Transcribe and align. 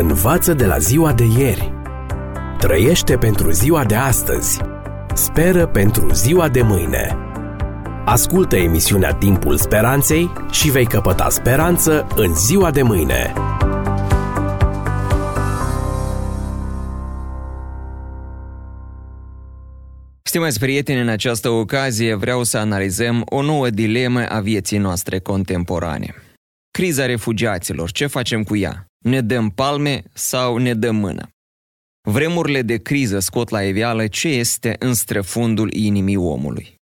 Învață 0.00 0.54
de 0.54 0.66
la 0.66 0.78
ziua 0.78 1.12
de 1.12 1.24
ieri. 1.38 1.72
Trăiește 2.58 3.16
pentru 3.16 3.50
ziua 3.50 3.84
de 3.84 3.94
astăzi. 3.94 4.60
Speră 5.14 5.66
pentru 5.66 6.12
ziua 6.12 6.48
de 6.48 6.62
mâine. 6.62 7.16
Ascultă 8.04 8.56
emisiunea 8.56 9.12
Timpul 9.12 9.56
Speranței 9.56 10.32
și 10.50 10.70
vei 10.70 10.86
căpăta 10.86 11.28
speranță 11.28 12.06
în 12.16 12.34
ziua 12.34 12.70
de 12.70 12.82
mâine. 12.82 13.32
Stimați 20.22 20.58
prieteni, 20.58 21.00
în 21.00 21.08
această 21.08 21.48
ocazie 21.48 22.14
vreau 22.14 22.42
să 22.42 22.58
analizăm 22.58 23.22
o 23.24 23.42
nouă 23.42 23.70
dilemă 23.70 24.28
a 24.28 24.40
vieții 24.40 24.78
noastre 24.78 25.18
contemporane. 25.18 26.14
Criza 26.70 27.06
refugiaților, 27.06 27.90
ce 27.90 28.06
facem 28.06 28.42
cu 28.42 28.56
ea? 28.56 28.88
Ne 29.04 29.20
dăm 29.20 29.50
palme 29.50 30.02
sau 30.12 30.56
ne 30.56 30.74
dăm 30.74 30.96
mână? 30.96 31.28
Vremurile 32.08 32.62
de 32.62 32.76
criză 32.76 33.18
scot 33.18 33.48
la 33.48 33.62
evială 33.62 34.06
ce 34.06 34.28
este 34.28 34.76
în 34.78 34.94
străfundul 34.94 35.72
inimii 35.72 36.16
omului. 36.16 36.74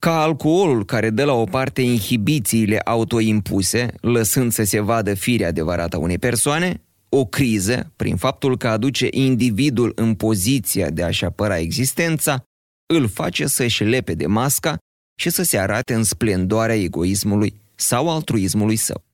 Ca 0.00 0.22
alcoolul 0.22 0.84
care 0.84 1.10
dă 1.10 1.24
la 1.24 1.32
o 1.32 1.44
parte 1.44 1.82
inhibițiile 1.82 2.78
autoimpuse, 2.78 3.94
lăsând 4.00 4.52
să 4.52 4.64
se 4.64 4.80
vadă 4.80 5.14
firea 5.14 5.48
adevărată 5.48 5.96
a 5.96 5.98
unei 5.98 6.18
persoane, 6.18 6.82
o 7.08 7.24
criză, 7.24 7.92
prin 7.96 8.16
faptul 8.16 8.56
că 8.56 8.68
aduce 8.68 9.08
individul 9.10 9.92
în 9.94 10.14
poziția 10.14 10.90
de 10.90 11.02
a-și 11.02 11.24
apăra 11.24 11.58
existența, 11.58 12.44
îl 12.86 13.08
face 13.08 13.46
să-și 13.46 13.84
lepe 13.84 14.14
de 14.14 14.26
masca 14.26 14.78
și 15.20 15.30
să 15.30 15.42
se 15.42 15.58
arate 15.58 15.94
în 15.94 16.02
splendoarea 16.02 16.76
egoismului 16.76 17.60
sau 17.74 18.10
altruismului 18.10 18.76
său. 18.76 19.04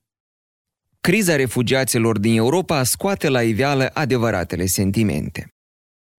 Criza 1.07 1.35
refugiaților 1.35 2.19
din 2.19 2.35
Europa 2.35 2.83
scoate 2.83 3.29
la 3.29 3.41
iveală 3.41 3.89
adevăratele 3.93 4.65
sentimente. 4.65 5.47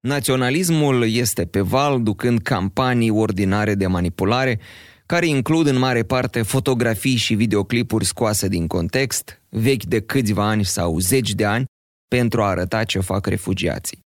Naționalismul 0.01 1.09
este 1.09 1.45
pe 1.45 1.61
val, 1.61 2.03
ducând 2.03 2.41
campanii 2.41 3.11
ordinare 3.11 3.75
de 3.75 3.87
manipulare, 3.87 4.61
care 5.07 5.27
includ 5.27 5.67
în 5.67 5.79
mare 5.79 6.03
parte 6.03 6.43
fotografii 6.43 7.17
și 7.17 7.35
videoclipuri 7.35 8.05
scoase 8.05 8.49
din 8.49 8.67
context, 8.67 9.43
vechi 9.49 9.85
de 9.85 10.01
câțiva 10.01 10.49
ani 10.49 10.65
sau 10.65 10.99
zeci 10.99 11.35
de 11.35 11.45
ani, 11.45 11.65
pentru 12.09 12.43
a 12.43 12.49
arăta 12.49 12.85
ce 12.85 13.01
fac 13.01 13.27
refugiații. 13.27 13.99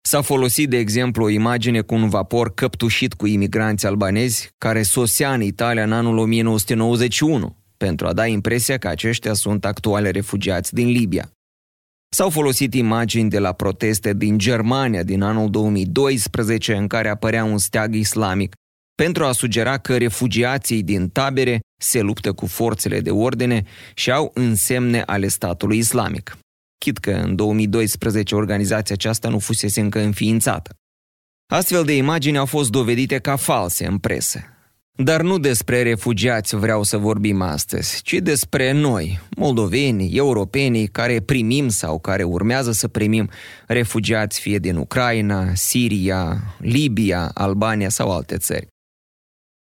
S-a 0.00 0.20
folosit, 0.20 0.68
de 0.68 0.76
exemplu, 0.76 1.24
o 1.24 1.28
imagine 1.28 1.80
cu 1.80 1.94
un 1.94 2.08
vapor 2.08 2.54
căptușit 2.54 3.14
cu 3.14 3.26
imigranți 3.26 3.86
albanezi 3.86 4.50
care 4.58 4.82
sosea 4.82 5.32
în 5.32 5.42
Italia 5.42 5.82
în 5.82 5.92
anul 5.92 6.18
1991, 6.18 7.63
pentru 7.84 8.06
a 8.06 8.12
da 8.12 8.26
impresia 8.26 8.78
că 8.78 8.88
aceștia 8.88 9.32
sunt 9.32 9.64
actuale 9.64 10.10
refugiați 10.10 10.74
din 10.74 10.88
Libia. 10.88 11.30
S-au 12.08 12.30
folosit 12.30 12.74
imagini 12.74 13.30
de 13.30 13.38
la 13.38 13.52
proteste 13.52 14.14
din 14.14 14.38
Germania 14.38 15.02
din 15.02 15.22
anul 15.22 15.50
2012 15.50 16.74
în 16.74 16.86
care 16.86 17.08
apărea 17.08 17.44
un 17.44 17.58
steag 17.58 17.94
islamic 17.94 18.54
pentru 18.94 19.24
a 19.24 19.32
sugera 19.32 19.78
că 19.78 19.96
refugiații 19.96 20.82
din 20.82 21.08
tabere 21.08 21.60
se 21.82 22.00
luptă 22.00 22.32
cu 22.32 22.46
forțele 22.46 23.00
de 23.00 23.10
ordine 23.10 23.64
și 23.94 24.10
au 24.10 24.30
însemne 24.34 25.02
ale 25.06 25.28
statului 25.28 25.78
islamic. 25.78 26.36
Chit 26.78 26.98
că 26.98 27.10
în 27.10 27.36
2012 27.36 28.34
organizația 28.34 28.94
aceasta 28.94 29.28
nu 29.28 29.38
fusese 29.38 29.80
încă 29.80 30.00
înființată. 30.00 30.74
Astfel 31.52 31.84
de 31.84 31.96
imagini 31.96 32.38
au 32.38 32.46
fost 32.46 32.70
dovedite 32.70 33.18
ca 33.18 33.36
false 33.36 33.86
în 33.86 33.98
presă. 33.98 34.53
Dar 34.96 35.22
nu 35.22 35.38
despre 35.38 35.82
refugiați 35.82 36.56
vreau 36.56 36.82
să 36.82 36.96
vorbim 36.96 37.42
astăzi, 37.42 38.02
ci 38.02 38.12
despre 38.12 38.72
noi, 38.72 39.20
moldoveni, 39.36 40.16
europenii, 40.16 40.86
care 40.86 41.20
primim 41.20 41.68
sau 41.68 41.98
care 41.98 42.22
urmează 42.22 42.72
să 42.72 42.88
primim 42.88 43.30
refugiați 43.66 44.40
fie 44.40 44.58
din 44.58 44.76
Ucraina, 44.76 45.54
Siria, 45.54 46.42
Libia, 46.58 47.30
Albania 47.34 47.88
sau 47.88 48.12
alte 48.12 48.36
țări. 48.36 48.66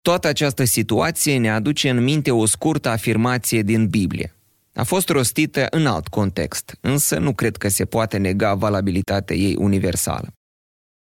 Toată 0.02 0.28
această 0.28 0.64
situație 0.64 1.38
ne 1.38 1.50
aduce 1.50 1.90
în 1.90 2.02
minte 2.02 2.30
o 2.30 2.46
scurtă 2.46 2.88
afirmație 2.88 3.62
din 3.62 3.88
Biblie. 3.88 4.34
A 4.74 4.82
fost 4.82 5.08
rostită 5.08 5.66
în 5.70 5.86
alt 5.86 6.08
context, 6.08 6.76
însă 6.80 7.18
nu 7.18 7.32
cred 7.32 7.56
că 7.56 7.68
se 7.68 7.84
poate 7.84 8.16
nega 8.16 8.54
valabilitatea 8.54 9.36
ei 9.36 9.56
universală. 9.58 10.32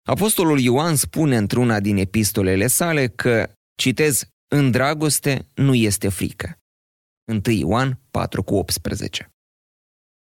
Apostolul 0.08 0.60
Ioan 0.60 0.96
spune 0.96 1.36
într-una 1.36 1.80
din 1.80 1.96
epistolele 1.96 2.66
sale 2.66 3.06
că 3.06 3.50
Citez, 3.76 4.28
în 4.48 4.70
dragoste 4.70 5.46
nu 5.54 5.74
este 5.74 6.08
frică. 6.08 6.58
1 7.32 7.40
Ioan 7.54 8.00
4 8.10 8.42
cu 8.42 8.54
18. 8.54 9.28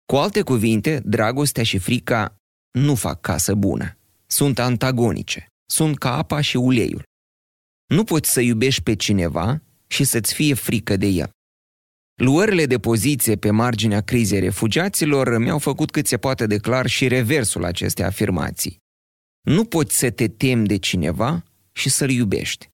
Cu 0.05 0.15
alte 0.15 0.41
cuvinte, 0.41 0.99
dragostea 1.05 1.63
și 1.63 1.77
frica 1.77 2.35
nu 2.71 2.95
fac 2.95 3.21
casă 3.21 3.53
bună. 3.55 3.97
Sunt 4.25 4.59
antagonice. 4.59 5.47
Sunt 5.65 5.97
ca 5.97 6.17
apa 6.17 6.41
și 6.41 6.57
uleiul. 6.57 7.03
Nu 7.85 8.03
poți 8.03 8.31
să 8.31 8.41
iubești 8.41 8.81
pe 8.83 8.95
cineva 8.95 9.61
și 9.87 10.03
să-ți 10.03 10.33
fie 10.33 10.53
frică 10.53 10.97
de 10.97 11.07
el. 11.07 11.29
Luările 12.21 12.65
de 12.65 12.79
poziție 12.79 13.35
pe 13.35 13.51
marginea 13.51 14.01
crizei 14.01 14.39
refugiaților 14.39 15.37
mi-au 15.37 15.59
făcut 15.59 15.91
cât 15.91 16.07
se 16.07 16.17
poate 16.17 16.47
de 16.47 16.57
clar 16.57 16.87
și 16.87 17.07
reversul 17.07 17.63
acestei 17.63 18.05
afirmații. 18.05 18.77
Nu 19.41 19.65
poți 19.65 19.97
să 19.97 20.09
te 20.11 20.27
temi 20.27 20.67
de 20.67 20.77
cineva 20.77 21.43
și 21.71 21.89
să-l 21.89 22.09
iubești. 22.09 22.71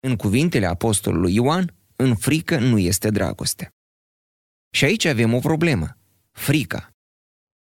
În 0.00 0.16
cuvintele 0.16 0.66
apostolului 0.66 1.34
Ioan, 1.34 1.74
în 1.96 2.16
frică 2.16 2.58
nu 2.58 2.78
este 2.78 3.10
dragoste. 3.10 3.68
Și 4.72 4.84
aici 4.84 5.04
avem 5.04 5.34
o 5.34 5.38
problemă. 5.38 5.96
Frica. 6.30 6.90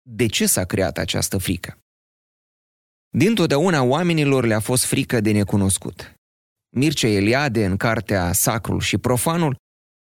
De 0.10 0.26
ce 0.26 0.46
s-a 0.46 0.66
creat 0.66 0.98
această 0.98 1.38
frică? 1.38 1.78
Dintotdeauna 3.10 3.82
oamenilor 3.82 4.46
le-a 4.46 4.60
fost 4.60 4.86
frică 4.86 5.22
de 5.22 5.32
necunoscut. 5.32 6.14
Mircea 6.76 7.08
Eliade, 7.08 7.66
în 7.66 7.78
cartea 7.78 8.34
Sacrul 8.34 8.80
și 8.80 8.98
Profanul, 8.98 9.56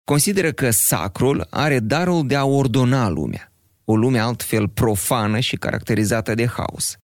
consideră 0.03 0.51
că 0.51 0.71
sacrul 0.71 1.47
are 1.49 1.79
darul 1.79 2.27
de 2.27 2.35
a 2.35 2.45
ordona 2.45 3.07
lumea, 3.09 3.51
o 3.85 3.95
lume 3.95 4.19
altfel 4.19 4.69
profană 4.69 5.39
și 5.39 5.55
caracterizată 5.55 6.33
de 6.33 6.47
haos. 6.47 6.97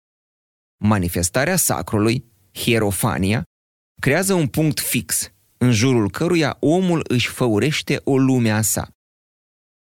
Manifestarea 0.83 1.55
sacrului, 1.55 2.25
hierofania, 2.51 3.43
creează 4.01 4.33
un 4.33 4.47
punct 4.47 4.79
fix, 4.79 5.31
în 5.57 5.71
jurul 5.71 6.09
căruia 6.09 6.57
omul 6.59 7.05
își 7.07 7.27
făurește 7.27 8.01
o 8.03 8.17
lume 8.17 8.51
a 8.51 8.61
sa. 8.61 8.89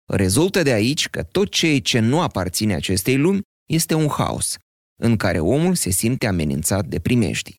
Rezultă 0.05 0.63
de 0.63 0.71
aici 0.71 1.09
că 1.09 1.23
tot 1.23 1.51
ceea 1.51 1.79
ce 1.79 1.99
nu 1.99 2.21
aparține 2.21 2.73
acestei 2.73 3.17
lumi 3.17 3.41
este 3.69 3.93
un 3.93 4.07
haos, 4.09 4.57
în 5.01 5.17
care 5.17 5.39
omul 5.39 5.75
se 5.75 5.89
simte 5.89 6.27
amenințat 6.27 6.85
de 6.85 6.99
primești. 6.99 7.55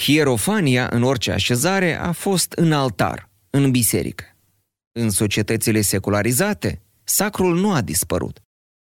Hierofania, 0.00 0.88
în 0.88 1.02
orice 1.02 1.32
așezare, 1.32 1.94
a 1.94 2.12
fost 2.12 2.52
în 2.52 2.72
altar, 2.72 3.30
în 3.50 3.70
biserică. 3.70 4.24
În 4.92 5.10
societățile 5.10 5.80
secularizate, 5.80 6.82
sacrul 7.04 7.60
nu 7.60 7.72
a 7.72 7.80
dispărut, 7.80 8.40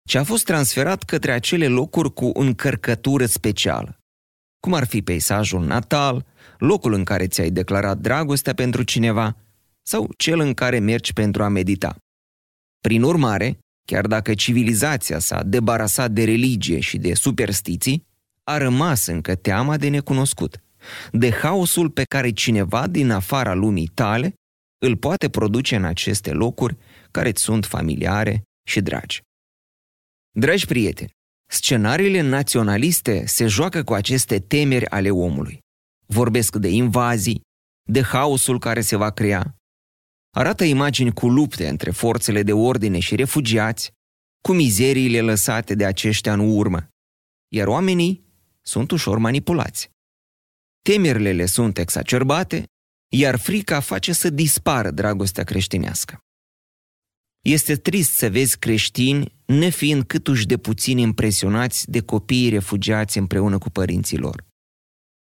ci 0.09 0.15
a 0.15 0.25
fost 0.25 0.45
transferat 0.45 1.03
către 1.03 1.33
acele 1.33 1.69
locuri 1.69 2.13
cu 2.13 2.31
încărcătură 2.35 3.27
specială, 3.27 3.98
cum 4.61 4.75
ar 4.75 4.87
fi 4.87 5.03
peisajul 5.03 5.65
natal, 5.65 6.27
locul 6.59 6.93
în 6.93 7.05
care 7.05 7.27
ți-ai 7.27 7.51
declarat 7.51 7.99
dragostea 7.99 8.55
pentru 8.55 8.83
cineva 8.83 9.37
sau 9.83 10.09
cel 10.17 10.41
în 10.41 10.55
care 10.55 10.79
mergi 10.79 11.13
pentru 11.13 11.43
a 11.43 11.49
medita. 11.49 11.97
Prin 12.81 13.03
urmare, 13.03 13.59
chiar 13.85 14.07
dacă 14.07 14.35
civilizația 14.35 15.19
s-a 15.19 15.43
debarasat 15.43 16.11
de 16.11 16.25
religie 16.25 16.81
și 16.81 16.99
de 16.99 17.15
superstiții, 17.15 18.07
a 18.45 18.59
rămas 18.59 19.07
încă 19.07 19.35
teama 19.35 19.77
de 19.77 19.89
necunoscut, 19.89 20.63
de 21.13 21.31
haosul 21.31 21.91
pe 21.91 22.05
care 22.05 22.31
cineva 22.31 22.87
din 22.87 23.11
afara 23.11 23.55
lumii 23.55 23.87
tale 23.87 24.35
îl 24.79 24.97
poate 24.97 25.29
produce 25.29 25.77
în 25.77 25.85
aceste 25.85 26.33
locuri 26.33 26.77
care 27.11 27.29
îți 27.29 27.43
sunt 27.43 27.65
familiare 27.65 28.43
și 28.67 28.81
dragi. 28.81 29.23
Dragi 30.31 30.67
prieteni, 30.67 31.11
Scenariile 31.51 32.21
naționaliste 32.21 33.27
se 33.27 33.47
joacă 33.47 33.85
cu 33.85 33.95
aceste 33.95 34.39
temeri 34.39 34.87
ale 34.87 35.11
omului. 35.11 35.59
Vorbesc 36.07 36.57
de 36.57 36.69
invazii, 36.69 37.41
de 37.91 38.03
haosul 38.03 38.59
care 38.59 38.81
se 38.81 38.97
va 38.97 39.11
crea. 39.11 39.57
Arată 40.37 40.65
imagini 40.65 41.13
cu 41.13 41.29
lupte 41.29 41.69
între 41.69 41.91
forțele 41.91 42.43
de 42.43 42.53
ordine 42.53 42.99
și 42.99 43.15
refugiați, 43.15 43.93
cu 44.41 44.53
mizeriile 44.53 45.21
lăsate 45.21 45.75
de 45.75 45.85
aceștia 45.85 46.33
în 46.33 46.41
urmă, 46.41 46.89
iar 47.49 47.67
oamenii 47.67 48.25
sunt 48.61 48.91
ușor 48.91 49.19
manipulați. 49.19 49.91
Temerile 50.83 51.33
le 51.33 51.47
sunt 51.47 51.79
exacerbate, 51.79 52.65
iar 53.13 53.37
frica 53.39 53.81
face 53.81 54.13
să 54.13 54.31
dispară 54.31 54.91
dragostea 54.91 55.45
creștinească. 55.45 56.19
Este 57.45 57.77
trist 57.77 58.13
să 58.13 58.31
vezi 58.31 58.59
creștini 58.59 59.38
nefiind 59.53 60.03
câtuși 60.03 60.47
de 60.47 60.57
puțin 60.57 60.99
impresionați 60.99 61.91
de 61.91 62.01
copiii 62.01 62.49
refugiați 62.49 63.19
împreună 63.19 63.59
cu 63.59 63.71
părinții 63.71 64.19
lor. 64.19 64.45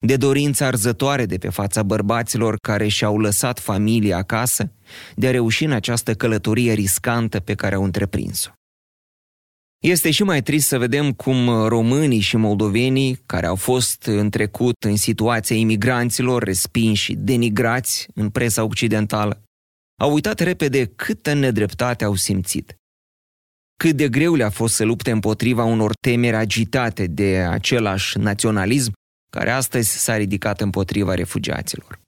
De 0.06 0.16
dorința 0.16 0.66
arzătoare 0.66 1.26
de 1.26 1.38
pe 1.38 1.48
fața 1.48 1.82
bărbaților 1.82 2.56
care 2.56 2.88
și-au 2.88 3.18
lăsat 3.18 3.58
familia 3.60 4.16
acasă, 4.16 4.72
de 5.16 5.26
a 5.26 5.30
reuși 5.30 5.64
în 5.64 5.72
această 5.72 6.14
călătorie 6.14 6.72
riscantă 6.72 7.40
pe 7.40 7.54
care 7.54 7.74
au 7.74 7.84
întreprins-o. 7.84 8.50
Este 9.78 10.10
și 10.10 10.22
mai 10.22 10.42
trist 10.42 10.66
să 10.66 10.78
vedem 10.78 11.12
cum 11.12 11.66
românii 11.66 12.20
și 12.20 12.36
moldovenii, 12.36 13.20
care 13.26 13.46
au 13.46 13.54
fost 13.54 14.02
în 14.02 14.30
trecut 14.30 14.84
în 14.84 14.96
situația 14.96 15.56
imigranților 15.56 16.42
respinși 16.42 17.02
și 17.02 17.14
denigrați 17.14 18.08
în 18.14 18.30
presa 18.30 18.64
occidentală, 18.64 19.42
au 20.00 20.12
uitat 20.12 20.40
repede 20.40 20.84
câtă 20.84 21.32
nedreptate 21.32 22.04
au 22.04 22.14
simțit. 22.14 22.77
Cât 23.84 23.96
de 23.96 24.08
greu 24.08 24.34
le-a 24.34 24.50
fost 24.50 24.74
să 24.74 24.84
lupte 24.84 25.10
împotriva 25.10 25.64
unor 25.64 25.92
temeri 26.00 26.36
agitate 26.36 27.06
de 27.06 27.38
același 27.38 28.18
naționalism 28.18 28.92
care 29.30 29.50
astăzi 29.50 29.98
s-a 29.98 30.16
ridicat 30.16 30.60
împotriva 30.60 31.14
refugiaților. 31.14 32.00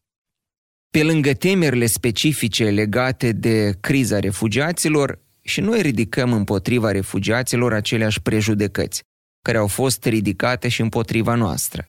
Pe 0.91 1.03
lângă 1.03 1.33
temerile 1.33 1.87
specifice 1.87 2.71
legate 2.71 3.33
de 3.33 3.77
criza 3.81 4.19
refugiaților, 4.19 5.19
și 5.43 5.61
noi 5.61 5.83
ridicăm 5.83 6.33
împotriva 6.33 6.91
refugiaților 6.91 7.73
aceleași 7.73 8.21
prejudecăți, 8.21 9.03
care 9.45 9.59
au 9.59 9.67
fost 9.67 10.05
ridicate 10.05 10.69
și 10.69 10.81
împotriva 10.81 11.35
noastră. 11.35 11.85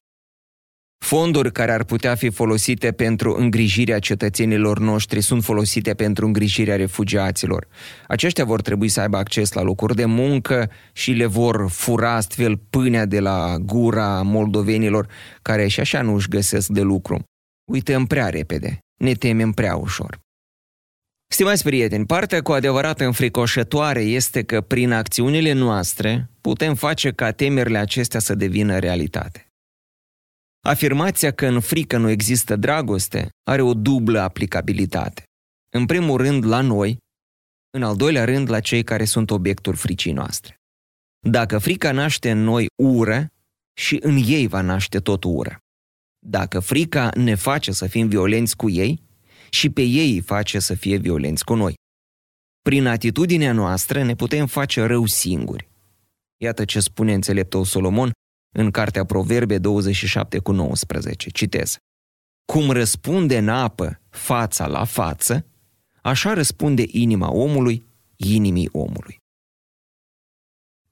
Fonduri 1.06 1.52
care 1.52 1.72
ar 1.72 1.84
putea 1.84 2.16
fi 2.16 2.30
folosite 2.30 2.92
pentru 2.92 3.36
îngrijirea 3.36 4.00
cetățenilor 4.00 4.80
noștri 4.80 5.22
sunt 5.22 5.44
folosite 5.44 5.94
pentru 5.94 6.26
îngrijirea 6.26 6.76
refugiaților. 6.76 7.68
Aceștia 8.08 8.46
vor 8.46 8.62
trebui 8.62 8.88
să 8.88 9.02
aibă 9.02 9.18
acces 9.18 9.52
la 9.52 9.62
locuri 9.62 9.96
de 9.96 10.06
muncă 10.06 10.72
și 10.94 11.12
le 11.12 11.26
vor 11.26 11.70
fura 11.70 12.16
astfel 12.16 12.58
pâinea 12.70 13.06
de 13.06 13.20
la 13.20 13.56
gura 13.58 14.22
moldovenilor 14.22 15.08
care 15.42 15.68
și 15.68 15.80
așa 15.80 16.02
nu 16.02 16.14
își 16.14 16.28
găsesc 16.28 16.68
de 16.68 16.82
lucru. 16.82 17.24
Uităm 17.72 18.06
prea 18.06 18.30
repede, 18.30 18.80
ne 19.04 19.14
temem 19.14 19.52
prea 19.52 19.76
ușor. 19.76 20.20
Stimați 21.28 21.64
prieteni, 21.64 22.06
partea 22.06 22.42
cu 22.42 22.52
adevărat 22.52 23.00
înfricoșătoare 23.00 24.02
este 24.02 24.44
că 24.44 24.62
prin 24.62 24.92
acțiunile 24.92 25.52
noastre 25.52 26.30
putem 26.42 26.76
face 26.76 27.12
ca 27.12 27.32
temerile 27.32 27.78
acestea 27.78 28.20
să 28.20 28.36
devină 28.36 28.80
realitate. 28.80 29.51
Afirmația 30.64 31.32
că 31.32 31.46
în 31.46 31.60
frică 31.60 31.98
nu 31.98 32.10
există 32.10 32.56
dragoste 32.56 33.30
are 33.44 33.62
o 33.62 33.74
dublă 33.74 34.20
aplicabilitate. 34.20 35.24
În 35.70 35.86
primul 35.86 36.18
rând 36.18 36.46
la 36.46 36.62
noi, 36.62 36.98
în 37.78 37.84
al 37.84 37.96
doilea 37.96 38.26
rând 38.26 38.50
la 38.50 38.60
cei 38.60 38.84
care 38.84 39.06
sunt 39.06 39.32
obiectul 39.32 39.76
fricii 39.76 40.12
noastre. 40.12 40.56
Dacă 41.28 41.58
frica 41.58 41.92
naște 41.92 42.32
în 42.32 42.44
noi 42.44 42.68
ură, 42.84 43.28
și 43.74 44.00
în 44.02 44.16
ei 44.26 44.48
va 44.48 44.62
naște 44.62 45.00
tot 45.00 45.24
ură. 45.24 45.58
Dacă 46.26 46.60
frica 46.60 47.10
ne 47.16 47.36
face 47.36 47.72
să 47.72 47.88
fim 47.88 48.08
violenți 48.08 48.56
cu 48.56 48.70
ei, 48.70 49.02
și 49.50 49.70
pe 49.70 49.82
ei 49.82 50.14
îi 50.14 50.22
face 50.22 50.60
să 50.60 50.74
fie 50.74 50.98
violenți 50.98 51.44
cu 51.44 51.54
noi. 51.54 51.74
Prin 52.62 52.86
atitudinea 52.86 53.54
noastră 53.54 54.04
ne 54.04 54.16
putem 54.16 54.48
face 54.48 54.82
rău 54.82 55.06
singuri. 55.06 55.70
Iată 56.38 56.66
ce 56.66 56.80
spune 56.80 57.14
înțeleptul 57.14 57.66
Solomon 57.66 58.12
în 58.52 58.72
Cartea 58.72 59.06
Proverbe 59.06 59.58
27 59.58 60.40
cu 60.40 60.52
19. 60.52 61.30
Citez. 61.30 61.78
Cum 62.46 62.70
răspunde 62.70 63.38
în 63.38 63.50
apă 63.50 64.02
fața 64.10 64.68
la 64.68 64.84
față, 64.84 65.46
așa 66.02 66.34
răspunde 66.34 66.84
inima 66.88 67.32
omului 67.32 67.90
inimii 68.16 68.70
omului. 68.72 69.20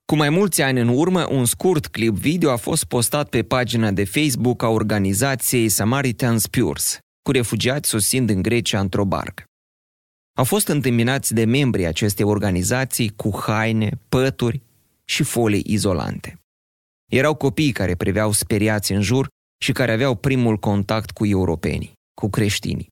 Cu 0.05 0.15
mai 0.15 0.29
mulți 0.29 0.61
ani 0.61 0.79
în 0.79 0.87
urmă, 0.87 1.27
un 1.29 1.45
scurt 1.45 1.87
clip 1.87 2.13
video 2.13 2.51
a 2.51 2.55
fost 2.55 2.83
postat 2.83 3.29
pe 3.29 3.43
pagina 3.43 3.91
de 3.91 4.05
Facebook 4.05 4.63
a 4.63 4.67
organizației 4.67 5.69
Samaritan's 5.69 6.49
Pures, 6.51 6.99
cu 7.21 7.31
refugiați 7.31 7.89
sosind 7.89 8.29
în 8.29 8.41
Grecia 8.41 8.79
într-o 8.79 9.05
barcă. 9.05 9.43
Au 10.37 10.43
fost 10.43 10.67
întâmpinați 10.67 11.33
de 11.33 11.45
membrii 11.45 11.85
acestei 11.85 12.25
organizații 12.25 13.09
cu 13.15 13.39
haine, 13.41 13.99
pături 14.09 14.61
și 15.05 15.23
folii 15.23 15.63
izolante. 15.65 16.39
Erau 17.09 17.35
copii 17.35 17.71
care 17.71 17.95
priveau 17.95 18.31
speriați 18.31 18.91
în 18.91 19.01
jur 19.01 19.27
și 19.63 19.71
care 19.71 19.91
aveau 19.91 20.15
primul 20.15 20.57
contact 20.57 21.11
cu 21.11 21.25
europenii, 21.25 21.93
cu 22.13 22.29
creștinii. 22.29 22.87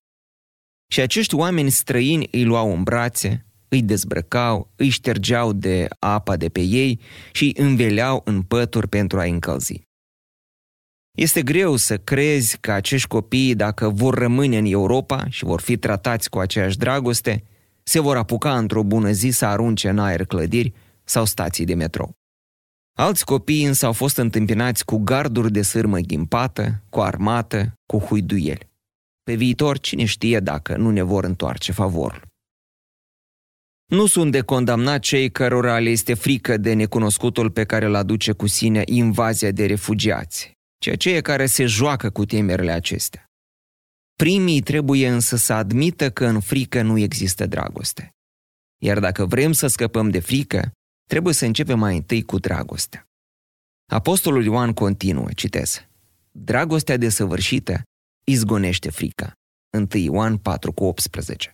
Și 0.91 1.01
acești 1.01 1.35
oameni 1.35 1.69
străini 1.69 2.27
îi 2.31 2.43
luau 2.43 2.73
în 2.73 2.83
brațe, 2.83 3.45
îi 3.67 3.81
dezbrăcau, 3.81 4.71
îi 4.75 4.89
ștergeau 4.89 5.53
de 5.53 5.87
apa 5.99 6.37
de 6.37 6.49
pe 6.49 6.61
ei 6.61 6.99
și 7.31 7.43
îi 7.43 7.63
înveleau 7.63 8.21
în 8.25 8.41
pături 8.41 8.87
pentru 8.87 9.19
a-i 9.19 9.29
încălzi. 9.29 9.81
Este 11.17 11.43
greu 11.43 11.75
să 11.75 11.97
crezi 11.97 12.57
că 12.57 12.71
acești 12.71 13.07
copii, 13.07 13.55
dacă 13.55 13.89
vor 13.89 14.13
rămâne 14.13 14.57
în 14.57 14.65
Europa 14.65 15.29
și 15.29 15.43
vor 15.43 15.61
fi 15.61 15.77
tratați 15.77 16.29
cu 16.29 16.39
aceeași 16.39 16.77
dragoste, 16.77 17.43
se 17.83 17.99
vor 17.99 18.17
apuca 18.17 18.57
într-o 18.57 18.83
bună 18.83 19.11
zi 19.11 19.29
să 19.29 19.45
arunce 19.45 19.89
în 19.89 19.99
aer 19.99 20.25
clădiri 20.25 20.73
sau 21.03 21.25
stații 21.25 21.65
de 21.65 21.73
metrou. 21.73 22.11
Alți 22.99 23.25
copii 23.25 23.63
însă 23.63 23.85
au 23.85 23.93
fost 23.93 24.17
întâmpinați 24.17 24.85
cu 24.85 24.97
garduri 24.97 25.51
de 25.51 25.61
sârmă 25.61 25.99
ghimpată, 25.99 26.83
cu 26.89 26.99
armată, 26.99 27.73
cu 27.85 27.97
huiduieli. 27.97 28.69
Pe 29.23 29.35
viitor, 29.35 29.79
cine 29.79 30.05
știe 30.05 30.39
dacă 30.39 30.77
nu 30.77 30.89
ne 30.89 31.01
vor 31.01 31.23
întoarce 31.23 31.71
favorul. 31.71 32.21
Nu 33.85 34.05
sunt 34.05 34.31
de 34.31 34.41
condamnat 34.41 34.99
cei 34.99 35.31
cărora 35.31 35.79
le 35.79 35.89
este 35.89 36.13
frică 36.13 36.57
de 36.57 36.73
necunoscutul 36.73 37.51
pe 37.51 37.63
care 37.63 37.85
îl 37.85 37.95
aduce 37.95 38.31
cu 38.31 38.47
sine 38.47 38.81
invazia 38.85 39.51
de 39.51 39.65
refugiați, 39.65 40.51
ci 40.81 40.87
aceia 40.87 41.21
care 41.21 41.45
se 41.45 41.65
joacă 41.65 42.09
cu 42.09 42.25
temerile 42.25 42.71
acestea. 42.71 43.25
Primii 44.15 44.61
trebuie 44.61 45.07
însă 45.07 45.35
să 45.35 45.53
admită 45.53 46.11
că 46.11 46.25
în 46.25 46.39
frică 46.39 46.81
nu 46.81 46.97
există 46.97 47.45
dragoste. 47.45 48.09
Iar 48.81 48.99
dacă 48.99 49.25
vrem 49.25 49.51
să 49.51 49.67
scăpăm 49.67 50.09
de 50.09 50.19
frică, 50.19 50.71
trebuie 51.07 51.33
să 51.33 51.45
începem 51.45 51.79
mai 51.79 51.95
întâi 51.95 52.23
cu 52.23 52.39
dragostea. 52.39 53.07
Apostolul 53.91 54.43
Ioan 54.43 54.73
continuă, 54.73 55.27
citez, 55.35 55.87
Dragostea 56.39 56.97
desăvârșită 56.97 57.81
izgonește 58.23 58.89
frica. 58.89 59.31
1 59.77 59.87
Ioan 59.91 60.37
4 60.37 60.71
cu 60.73 60.83
18. 60.83 61.51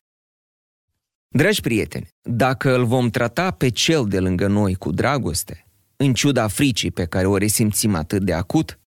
Dragi 1.27 1.61
prieteni, 1.61 2.07
dacă 2.21 2.75
îl 2.75 2.85
vom 2.85 3.09
trata 3.09 3.51
pe 3.51 3.69
cel 3.69 4.07
de 4.07 4.19
lângă 4.19 4.47
noi 4.47 4.75
cu 4.75 4.91
dragoste, 4.91 5.67
în 5.95 6.13
ciuda 6.13 6.47
fricii 6.47 6.91
pe 6.91 7.05
care 7.05 7.27
o 7.27 7.38
resimțim 7.38 7.95
atât 7.95 8.23
de 8.23 8.33
acut, 8.33 8.79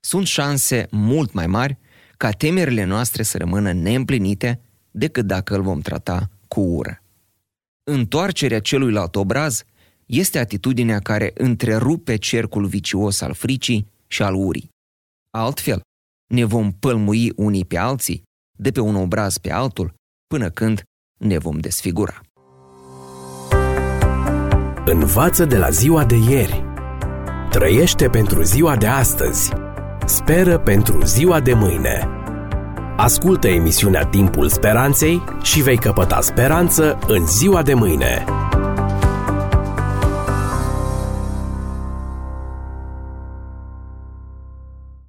sunt 0.00 0.26
șanse 0.26 0.86
mult 0.90 1.32
mai 1.32 1.46
mari 1.46 1.78
ca 2.16 2.30
temerile 2.30 2.84
noastre 2.84 3.22
să 3.22 3.38
rămână 3.38 3.72
neîmplinite 3.72 4.60
decât 4.90 5.26
dacă 5.26 5.54
îl 5.54 5.62
vom 5.62 5.80
trata 5.80 6.30
cu 6.48 6.60
ură. 6.60 7.02
Întoarcerea 7.82 8.60
celuilalt 8.60 9.16
obraz 9.16 9.64
este 10.06 10.38
atitudinea 10.38 10.98
care 10.98 11.30
întrerupe 11.34 12.16
cercul 12.16 12.66
vicios 12.66 13.20
al 13.20 13.34
fricii 13.34 13.92
și 14.06 14.22
al 14.22 14.34
urii. 14.34 14.68
Altfel, 15.30 15.80
ne 16.32 16.44
vom 16.44 16.72
pălmui 16.72 17.32
unii 17.36 17.64
pe 17.64 17.76
alții, 17.76 18.22
de 18.58 18.70
pe 18.70 18.80
un 18.80 18.94
obraz 18.94 19.38
pe 19.38 19.52
altul, 19.52 19.94
până 20.26 20.50
când 20.50 20.82
ne 21.18 21.38
vom 21.38 21.58
desfigura. 21.58 22.20
Învață 24.86 25.44
de 25.44 25.56
la 25.56 25.70
ziua 25.70 26.04
de 26.04 26.16
ieri. 26.16 26.64
Trăiește 27.50 28.08
pentru 28.08 28.42
ziua 28.42 28.76
de 28.76 28.86
astăzi. 28.86 29.52
Speră 30.06 30.58
pentru 30.58 31.04
ziua 31.04 31.40
de 31.40 31.52
mâine. 31.52 32.08
Ascultă 32.96 33.48
emisiunea 33.48 34.06
Timpul 34.06 34.48
Speranței 34.48 35.22
și 35.42 35.62
vei 35.62 35.76
căpăta 35.76 36.20
speranță 36.20 36.98
în 37.06 37.26
ziua 37.26 37.62
de 37.62 37.74
mâine. 37.74 38.24